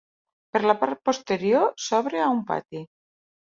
[0.55, 2.85] Per la part posterior s'obre a un pati.